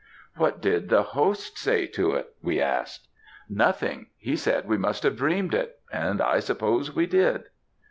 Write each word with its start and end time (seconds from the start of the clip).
"What 0.35 0.61
did 0.63 0.89
the 0.89 1.03
host 1.03 1.59
say 1.59 1.85
to 1.85 2.13
it?" 2.13 2.33
we 2.41 2.59
asked. 2.59 3.07
"Nothing; 3.47 4.07
he 4.17 4.35
said 4.35 4.67
we 4.67 4.75
must 4.79 5.03
have 5.03 5.15
dreamed 5.15 5.53
it 5.53 5.79
and 5.93 6.19
I 6.19 6.39
suppose 6.39 6.95
we 6.95 7.05
did." 7.05 7.43